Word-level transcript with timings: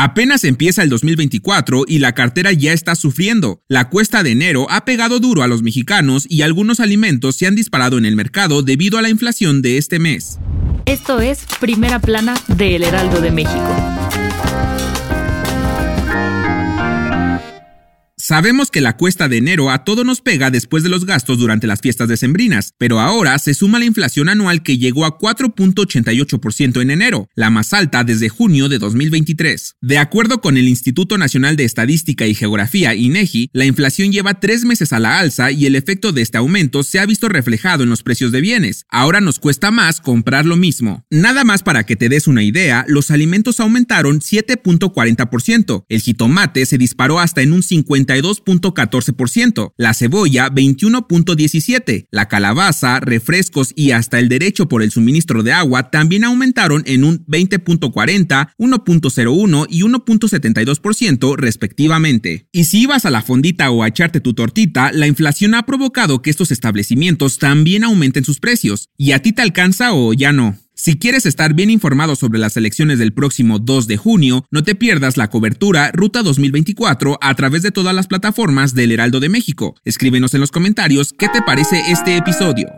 Apenas 0.00 0.44
empieza 0.44 0.84
el 0.84 0.90
2024 0.90 1.84
y 1.88 1.98
la 1.98 2.14
cartera 2.14 2.52
ya 2.52 2.72
está 2.72 2.94
sufriendo. 2.94 3.64
La 3.66 3.88
cuesta 3.88 4.22
de 4.22 4.30
enero 4.30 4.68
ha 4.70 4.84
pegado 4.84 5.18
duro 5.18 5.42
a 5.42 5.48
los 5.48 5.64
mexicanos 5.64 6.24
y 6.28 6.42
algunos 6.42 6.78
alimentos 6.78 7.34
se 7.34 7.48
han 7.48 7.56
disparado 7.56 7.98
en 7.98 8.04
el 8.04 8.14
mercado 8.14 8.62
debido 8.62 8.98
a 8.98 9.02
la 9.02 9.08
inflación 9.08 9.60
de 9.60 9.76
este 9.76 9.98
mes. 9.98 10.38
Esto 10.86 11.18
es 11.20 11.40
Primera 11.58 11.98
Plana 11.98 12.36
de 12.46 12.76
El 12.76 12.84
Heraldo 12.84 13.20
de 13.20 13.32
México. 13.32 14.07
Sabemos 18.28 18.70
que 18.70 18.82
la 18.82 18.98
cuesta 18.98 19.26
de 19.26 19.38
enero 19.38 19.70
a 19.70 19.84
todo 19.84 20.04
nos 20.04 20.20
pega 20.20 20.50
después 20.50 20.82
de 20.82 20.90
los 20.90 21.06
gastos 21.06 21.38
durante 21.38 21.66
las 21.66 21.80
fiestas 21.80 22.08
decembrinas, 22.08 22.74
pero 22.76 23.00
ahora 23.00 23.38
se 23.38 23.54
suma 23.54 23.78
la 23.78 23.86
inflación 23.86 24.28
anual 24.28 24.62
que 24.62 24.76
llegó 24.76 25.06
a 25.06 25.18
4.88% 25.18 26.82
en 26.82 26.90
enero, 26.90 27.30
la 27.34 27.48
más 27.48 27.72
alta 27.72 28.04
desde 28.04 28.28
junio 28.28 28.68
de 28.68 28.78
2023. 28.78 29.76
De 29.80 29.96
acuerdo 29.96 30.42
con 30.42 30.58
el 30.58 30.68
Instituto 30.68 31.16
Nacional 31.16 31.56
de 31.56 31.64
Estadística 31.64 32.26
y 32.26 32.34
Geografía, 32.34 32.94
INEGI, 32.94 33.48
la 33.54 33.64
inflación 33.64 34.12
lleva 34.12 34.40
tres 34.40 34.66
meses 34.66 34.92
a 34.92 34.98
la 34.98 35.20
alza 35.20 35.50
y 35.50 35.64
el 35.64 35.74
efecto 35.74 36.12
de 36.12 36.20
este 36.20 36.36
aumento 36.36 36.82
se 36.82 36.98
ha 36.98 37.06
visto 37.06 37.30
reflejado 37.30 37.82
en 37.82 37.88
los 37.88 38.02
precios 38.02 38.30
de 38.30 38.42
bienes. 38.42 38.84
Ahora 38.90 39.22
nos 39.22 39.38
cuesta 39.38 39.70
más 39.70 40.02
comprar 40.02 40.44
lo 40.44 40.56
mismo. 40.56 41.02
Nada 41.08 41.44
más 41.44 41.62
para 41.62 41.86
que 41.86 41.96
te 41.96 42.10
des 42.10 42.26
una 42.26 42.42
idea, 42.42 42.84
los 42.88 43.10
alimentos 43.10 43.58
aumentaron 43.58 44.20
7.40%, 44.20 45.86
el 45.88 46.00
jitomate 46.02 46.66
se 46.66 46.76
disparó 46.76 47.20
hasta 47.20 47.40
en 47.40 47.54
un 47.54 47.62
52 47.62 48.17
2.14%, 48.22 49.72
la 49.76 49.94
cebolla 49.94 50.48
21.17%, 50.50 52.06
la 52.10 52.28
calabaza, 52.28 53.00
refrescos 53.00 53.72
y 53.74 53.92
hasta 53.92 54.18
el 54.18 54.28
derecho 54.28 54.68
por 54.68 54.82
el 54.82 54.90
suministro 54.90 55.42
de 55.42 55.52
agua 55.52 55.90
también 55.90 56.24
aumentaron 56.24 56.82
en 56.86 57.04
un 57.04 57.24
20.40, 57.26 58.50
1.01 58.58 59.66
y 59.68 59.82
1.72% 59.82 61.36
respectivamente. 61.36 62.48
Y 62.52 62.64
si 62.64 62.82
ibas 62.82 63.04
a 63.04 63.10
la 63.10 63.22
fondita 63.22 63.70
o 63.70 63.82
a 63.82 63.88
echarte 63.88 64.20
tu 64.20 64.34
tortita, 64.34 64.92
la 64.92 65.06
inflación 65.06 65.54
ha 65.54 65.66
provocado 65.66 66.22
que 66.22 66.30
estos 66.30 66.50
establecimientos 66.50 67.38
también 67.38 67.84
aumenten 67.84 68.24
sus 68.24 68.40
precios. 68.40 68.88
¿Y 68.96 69.12
a 69.12 69.20
ti 69.20 69.32
te 69.32 69.42
alcanza 69.42 69.92
o 69.92 70.12
ya 70.12 70.32
no? 70.32 70.56
Si 70.80 70.96
quieres 70.96 71.26
estar 71.26 71.54
bien 71.54 71.70
informado 71.70 72.14
sobre 72.14 72.38
las 72.38 72.56
elecciones 72.56 73.00
del 73.00 73.12
próximo 73.12 73.58
2 73.58 73.88
de 73.88 73.96
junio, 73.96 74.46
no 74.52 74.62
te 74.62 74.76
pierdas 74.76 75.16
la 75.16 75.28
cobertura 75.28 75.90
Ruta 75.92 76.22
2024 76.22 77.18
a 77.20 77.34
través 77.34 77.62
de 77.62 77.72
todas 77.72 77.92
las 77.96 78.06
plataformas 78.06 78.74
del 78.74 78.92
Heraldo 78.92 79.18
de 79.18 79.28
México. 79.28 79.74
Escríbenos 79.84 80.34
en 80.34 80.40
los 80.40 80.52
comentarios 80.52 81.12
qué 81.12 81.28
te 81.28 81.42
parece 81.42 81.82
este 81.90 82.16
episodio. 82.16 82.68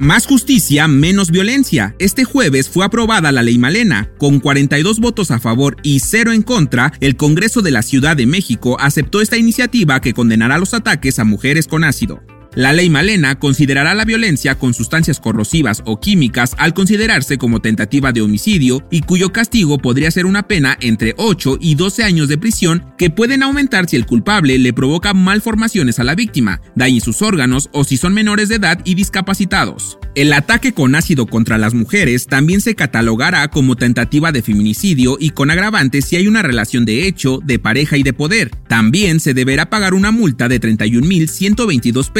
Más 0.00 0.26
justicia, 0.26 0.88
menos 0.88 1.30
violencia. 1.30 1.94
Este 2.00 2.24
jueves 2.24 2.68
fue 2.68 2.84
aprobada 2.84 3.30
la 3.30 3.44
ley 3.44 3.56
Malena. 3.56 4.10
Con 4.18 4.40
42 4.40 4.98
votos 4.98 5.30
a 5.30 5.38
favor 5.38 5.76
y 5.84 6.00
0 6.00 6.32
en 6.32 6.42
contra, 6.42 6.92
el 6.98 7.16
Congreso 7.16 7.62
de 7.62 7.70
la 7.70 7.82
Ciudad 7.82 8.16
de 8.16 8.26
México 8.26 8.76
aceptó 8.80 9.20
esta 9.20 9.36
iniciativa 9.36 10.00
que 10.00 10.12
condenará 10.12 10.58
los 10.58 10.74
ataques 10.74 11.20
a 11.20 11.24
mujeres 11.24 11.68
con 11.68 11.84
ácido. 11.84 12.20
La 12.56 12.72
ley 12.72 12.88
Malena 12.88 13.36
considerará 13.40 13.94
la 13.94 14.04
violencia 14.04 14.54
con 14.54 14.74
sustancias 14.74 15.18
corrosivas 15.18 15.82
o 15.86 15.98
químicas 15.98 16.54
al 16.56 16.72
considerarse 16.72 17.36
como 17.36 17.60
tentativa 17.60 18.12
de 18.12 18.22
homicidio 18.22 18.86
y 18.92 19.00
cuyo 19.00 19.32
castigo 19.32 19.78
podría 19.78 20.12
ser 20.12 20.24
una 20.24 20.46
pena 20.46 20.76
entre 20.80 21.14
8 21.16 21.58
y 21.60 21.74
12 21.74 22.04
años 22.04 22.28
de 22.28 22.38
prisión 22.38 22.84
que 22.96 23.10
pueden 23.10 23.42
aumentar 23.42 23.88
si 23.88 23.96
el 23.96 24.06
culpable 24.06 24.56
le 24.58 24.72
provoca 24.72 25.14
malformaciones 25.14 25.98
a 25.98 26.04
la 26.04 26.14
víctima, 26.14 26.60
dañe 26.76 27.00
sus 27.00 27.22
órganos 27.22 27.70
o 27.72 27.82
si 27.82 27.96
son 27.96 28.14
menores 28.14 28.48
de 28.48 28.56
edad 28.56 28.78
y 28.84 28.94
discapacitados. 28.94 29.98
El 30.14 30.32
ataque 30.32 30.72
con 30.72 30.94
ácido 30.94 31.26
contra 31.26 31.58
las 31.58 31.74
mujeres 31.74 32.28
también 32.28 32.60
se 32.60 32.76
catalogará 32.76 33.48
como 33.48 33.74
tentativa 33.74 34.30
de 34.30 34.42
feminicidio 34.42 35.16
y 35.18 35.30
con 35.30 35.50
agravante 35.50 36.02
si 36.02 36.14
hay 36.14 36.28
una 36.28 36.40
relación 36.42 36.84
de 36.84 37.08
hecho, 37.08 37.40
de 37.42 37.58
pareja 37.58 37.96
y 37.96 38.04
de 38.04 38.12
poder. 38.12 38.52
También 38.68 39.18
se 39.18 39.34
deberá 39.34 39.70
pagar 39.70 39.92
una 39.92 40.12
multa 40.12 40.48
de 40.48 40.60
31.122 40.60 42.12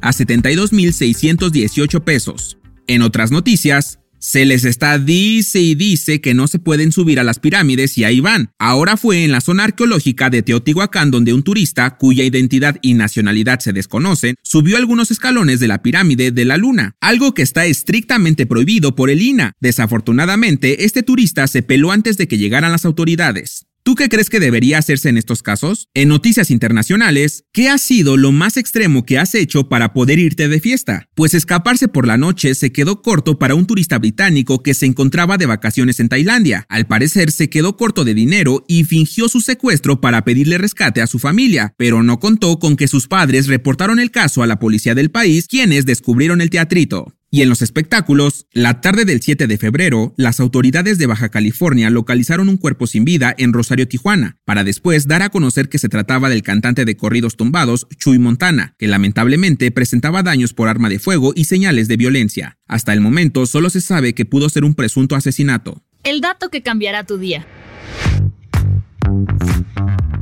a 0.00 0.12
72.618 0.12 2.04
pesos. 2.04 2.58
En 2.86 3.02
otras 3.02 3.30
noticias, 3.30 4.00
se 4.20 4.44
les 4.44 4.66
está 4.66 4.98
dice 4.98 5.60
y 5.60 5.74
dice 5.74 6.20
que 6.20 6.34
no 6.34 6.46
se 6.46 6.58
pueden 6.58 6.92
subir 6.92 7.18
a 7.18 7.24
las 7.24 7.38
pirámides 7.38 7.96
y 7.96 8.04
ahí 8.04 8.20
van. 8.20 8.50
Ahora 8.58 8.98
fue 8.98 9.24
en 9.24 9.32
la 9.32 9.40
zona 9.40 9.64
arqueológica 9.64 10.28
de 10.28 10.42
Teotihuacán 10.42 11.10
donde 11.10 11.32
un 11.32 11.42
turista, 11.42 11.96
cuya 11.96 12.22
identidad 12.22 12.76
y 12.82 12.92
nacionalidad 12.92 13.60
se 13.60 13.72
desconocen, 13.72 14.36
subió 14.42 14.76
algunos 14.76 15.10
escalones 15.10 15.58
de 15.58 15.68
la 15.68 15.80
pirámide 15.80 16.32
de 16.32 16.44
la 16.44 16.58
luna, 16.58 16.96
algo 17.00 17.32
que 17.32 17.42
está 17.42 17.64
estrictamente 17.64 18.44
prohibido 18.44 18.94
por 18.94 19.08
el 19.08 19.22
INA. 19.22 19.54
Desafortunadamente, 19.58 20.84
este 20.84 21.02
turista 21.02 21.46
se 21.46 21.62
peló 21.62 21.90
antes 21.90 22.18
de 22.18 22.28
que 22.28 22.36
llegaran 22.36 22.72
las 22.72 22.84
autoridades. 22.84 23.66
¿Tú 23.90 23.96
qué 23.96 24.08
crees 24.08 24.30
que 24.30 24.38
debería 24.38 24.78
hacerse 24.78 25.08
en 25.08 25.18
estos 25.18 25.42
casos? 25.42 25.88
En 25.94 26.10
noticias 26.10 26.52
internacionales, 26.52 27.42
¿qué 27.52 27.68
ha 27.68 27.76
sido 27.76 28.16
lo 28.16 28.30
más 28.30 28.56
extremo 28.56 29.04
que 29.04 29.18
has 29.18 29.34
hecho 29.34 29.68
para 29.68 29.92
poder 29.92 30.20
irte 30.20 30.46
de 30.46 30.60
fiesta? 30.60 31.08
Pues 31.16 31.34
escaparse 31.34 31.88
por 31.88 32.06
la 32.06 32.16
noche 32.16 32.54
se 32.54 32.70
quedó 32.70 33.02
corto 33.02 33.40
para 33.40 33.56
un 33.56 33.66
turista 33.66 33.98
británico 33.98 34.62
que 34.62 34.74
se 34.74 34.86
encontraba 34.86 35.38
de 35.38 35.46
vacaciones 35.46 35.98
en 35.98 36.08
Tailandia. 36.08 36.66
Al 36.68 36.86
parecer 36.86 37.32
se 37.32 37.50
quedó 37.50 37.76
corto 37.76 38.04
de 38.04 38.14
dinero 38.14 38.64
y 38.68 38.84
fingió 38.84 39.28
su 39.28 39.40
secuestro 39.40 40.00
para 40.00 40.22
pedirle 40.22 40.56
rescate 40.56 41.02
a 41.02 41.08
su 41.08 41.18
familia, 41.18 41.74
pero 41.76 42.04
no 42.04 42.20
contó 42.20 42.60
con 42.60 42.76
que 42.76 42.86
sus 42.86 43.08
padres 43.08 43.48
reportaron 43.48 43.98
el 43.98 44.12
caso 44.12 44.44
a 44.44 44.46
la 44.46 44.60
policía 44.60 44.94
del 44.94 45.10
país, 45.10 45.48
quienes 45.48 45.84
descubrieron 45.84 46.40
el 46.40 46.50
teatrito. 46.50 47.16
Y 47.32 47.42
en 47.42 47.48
los 47.48 47.62
espectáculos, 47.62 48.46
la 48.52 48.80
tarde 48.80 49.04
del 49.04 49.22
7 49.22 49.46
de 49.46 49.56
febrero, 49.56 50.14
las 50.16 50.40
autoridades 50.40 50.98
de 50.98 51.06
Baja 51.06 51.28
California 51.28 51.88
localizaron 51.88 52.48
un 52.48 52.56
cuerpo 52.56 52.88
sin 52.88 53.04
vida 53.04 53.32
en 53.38 53.52
Rosario, 53.52 53.86
Tijuana, 53.86 54.38
para 54.44 54.64
después 54.64 55.06
dar 55.06 55.22
a 55.22 55.28
conocer 55.28 55.68
que 55.68 55.78
se 55.78 55.88
trataba 55.88 56.28
del 56.28 56.42
cantante 56.42 56.84
de 56.84 56.96
corridos 56.96 57.36
tumbados 57.36 57.86
Chuy 57.96 58.18
Montana, 58.18 58.74
que 58.78 58.88
lamentablemente 58.88 59.70
presentaba 59.70 60.24
daños 60.24 60.54
por 60.54 60.66
arma 60.66 60.88
de 60.88 60.98
fuego 60.98 61.32
y 61.36 61.44
señales 61.44 61.86
de 61.86 61.96
violencia. 61.96 62.58
Hasta 62.66 62.92
el 62.92 63.00
momento 63.00 63.46
solo 63.46 63.70
se 63.70 63.80
sabe 63.80 64.12
que 64.12 64.24
pudo 64.24 64.48
ser 64.48 64.64
un 64.64 64.74
presunto 64.74 65.14
asesinato. 65.14 65.84
El 66.02 66.20
dato 66.20 66.48
que 66.48 66.62
cambiará 66.62 67.04
tu 67.04 67.16
día. 67.16 67.46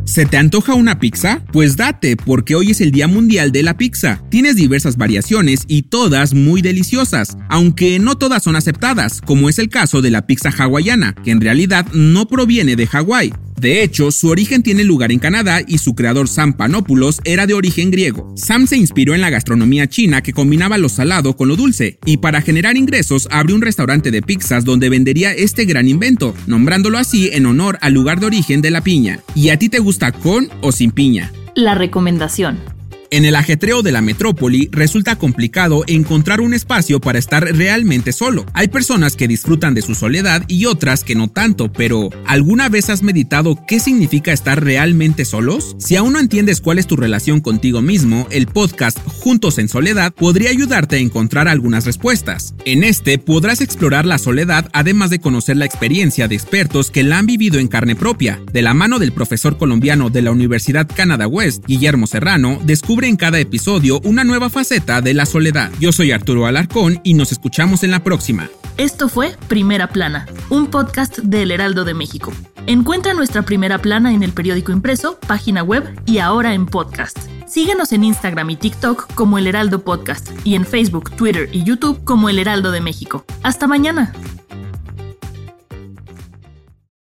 ¿Se 0.09 0.25
te 0.25 0.39
antoja 0.39 0.73
una 0.73 0.99
pizza? 0.99 1.45
Pues 1.53 1.77
date, 1.77 2.17
porque 2.17 2.55
hoy 2.55 2.71
es 2.71 2.81
el 2.81 2.93
Día 2.93 3.07
Mundial 3.07 3.53
de 3.53 3.63
la 3.63 3.77
Pizza. 3.77 4.23
Tienes 4.31 4.57
diversas 4.57 4.97
variaciones 4.97 5.65
y 5.69 5.83
todas 5.83 6.33
muy 6.33 6.63
deliciosas, 6.63 7.37
aunque 7.51 7.99
no 7.99 8.17
todas 8.17 8.43
son 8.43 8.57
aceptadas, 8.57 9.21
como 9.21 9.51
es 9.51 9.59
el 9.59 9.69
caso 9.69 10.01
de 10.01 10.11
la 10.11 10.27
pizza 10.27 10.49
hawaiana, 10.49 11.15
que 11.23 11.31
en 11.31 11.43
realidad 11.43 11.87
no 11.93 12.27
proviene 12.27 12.75
de 12.75 12.87
Hawái. 12.87 13.35
De 13.61 13.83
hecho, 13.83 14.13
su 14.13 14.29
origen 14.29 14.63
tiene 14.63 14.85
lugar 14.85 15.11
en 15.11 15.19
Canadá 15.19 15.61
y 15.67 15.79
su 15.79 15.95
creador 15.95 16.29
Sam 16.29 16.53
Panopoulos 16.53 17.21
era 17.25 17.47
de 17.47 17.55
origen 17.55 17.91
griego. 17.91 18.33
Sam 18.37 18.67
se 18.67 18.77
inspiró 18.77 19.15
en 19.15 19.21
la 19.21 19.31
gastronomía 19.31 19.89
china 19.89 20.23
que 20.23 20.33
combinaba 20.33 20.79
lo 20.79 20.89
salado 20.89 21.37
con 21.37 21.49
lo 21.49 21.57
dulce, 21.57 21.99
y 22.05 22.19
para 22.19 22.41
generar 22.41 22.77
ingresos 22.77 23.27
abrió 23.31 23.57
un 23.57 23.63
restaurante 23.63 24.11
de 24.11 24.23
pizzas 24.23 24.65
donde 24.65 24.89
vendería 24.89 25.33
este 25.33 25.65
gran 25.65 25.89
invento, 25.89 26.35
nombrándolo 26.47 26.99
así 26.99 27.31
en 27.33 27.47
honor 27.47 27.79
al 27.81 27.95
lugar 27.95 28.21
de 28.21 28.27
origen 28.27 28.61
de 28.61 28.71
la 28.71 28.83
piña. 28.83 29.21
¿Y 29.35 29.49
a 29.49 29.59
ti 29.59 29.69
te 29.69 29.81
gusta 29.81 30.13
con 30.13 30.49
o 30.61 30.71
sin 30.71 30.93
piña? 30.93 31.33
La 31.55 31.75
recomendación. 31.75 32.78
En 33.11 33.25
el 33.25 33.37
ajetreo 33.37 33.81
de 33.81 33.91
la 33.91 34.03
metrópoli 34.03 34.69
resulta 34.71 35.17
complicado 35.17 35.83
encontrar 35.87 36.43
un 36.43 36.53
espacio 36.53 37.01
para 37.01 37.19
estar 37.19 37.43
realmente 37.57 38.13
solo. 38.13 38.45
Hay 38.53 38.69
personas 38.69 39.17
que 39.17 39.27
disfrutan 39.27 39.73
de 39.73 39.81
su 39.81 39.95
soledad 39.95 40.45
y 40.47 40.67
otras 40.67 41.05
que 41.05 41.15
no 41.15 41.29
tanto, 41.29 41.73
pero 41.73 42.11
¿alguna 42.27 42.69
vez 42.69 42.91
has 42.91 43.03
meditado 43.03 43.59
qué 43.67 43.81
significa 43.81 44.31
estar 44.33 44.63
realmente 44.63 45.25
solos? 45.25 45.75
Si 45.79 45.97
aún 45.97 46.13
no 46.13 46.19
entiendes 46.19 46.61
cuál 46.61 46.79
es 46.79 46.87
tu 46.87 46.97
relación 46.97 47.41
contigo 47.41 47.81
mismo, 47.81 48.27
el 48.31 48.47
podcast 48.47 48.99
Juntos 49.07 49.57
en 49.57 49.69
Soledad 49.69 50.13
podría 50.13 50.51
ayudarte 50.51 50.97
a 50.97 51.01
encontrar 51.01 51.49
algunas 51.49 51.87
respuestas. 51.87 52.55
En 52.67 52.85
este 52.85 53.19
podrás 53.19 53.63
explorar 53.63 54.05
la 54.05 54.19
soledad 54.19 54.69
además 54.75 55.09
de 55.09 55.19
conocer 55.19 55.57
la 55.57 55.65
experiencia 55.65 56.29
de 56.29 56.35
expertos 56.35 56.91
que 56.91 57.05
la 57.05 57.19
han 57.19 57.27
vivido 57.27 57.59
en 57.59 57.69
carne 57.69 57.97
propia. 57.97 58.39
De 58.53 58.61
la 58.61 58.75
mano 58.75 58.99
del 58.99 59.13
profesor 59.13 59.57
colombiano 59.57 60.11
de 60.11 60.21
la 60.21 60.31
Universidad 60.31 60.87
Canada 60.95 61.27
West, 61.27 61.65
Guillermo 61.67 62.07
Serrano, 62.07 62.61
descubre 62.67 62.98
Descubre 62.99 63.11
en 63.11 63.17
cada 63.17 63.39
episodio 63.39 64.01
una 64.03 64.25
nueva 64.25 64.51
faceta 64.51 65.01
de 65.01 65.15
la 65.15 65.25
soledad. 65.25 65.71
Yo 65.79 65.93
soy 65.93 66.11
Arturo 66.11 66.47
Alarcón 66.47 67.01
y 67.05 67.15
nos 67.15 67.31
escuchamos 67.31 67.85
en 67.85 67.93
la 67.93 68.03
próxima. 68.03 68.49
Esto 68.77 69.09
fue 69.09 69.37
Primera 69.47 69.87
Plana, 69.91 70.27
un 70.51 70.67
podcast 70.67 71.19
del 71.19 71.53
Heraldo 71.53 71.85
de 71.85 71.95
México. 71.95 72.33
Encuentra 72.67 73.15
nuestra 73.15 73.43
Primera 73.43 73.79
Plana 73.79 74.13
en 74.13 74.25
el 74.25 74.33
periódico 74.33 74.73
impreso, 74.73 75.17
página 75.29 75.63
web 75.63 75.85
y 76.07 76.19
ahora 76.19 76.55
en 76.55 76.67
podcast. 76.67 77.17
Síguenos 77.47 77.93
en 77.93 78.03
Instagram 78.03 78.51
y 78.51 78.57
TikTok 78.57 79.15
como 79.15 79.39
El 79.39 79.47
Heraldo 79.47 79.85
Podcast 79.85 80.31
y 80.43 80.57
en 80.57 80.67
Facebook, 80.67 81.13
Twitter 81.13 81.49
y 81.53 81.63
YouTube 81.63 82.03
como 82.03 82.29
El 82.29 82.41
Heraldo 82.41 82.73
de 82.73 82.81
México. 82.81 83.25
Hasta 83.45 83.69
mañana. 83.69 84.13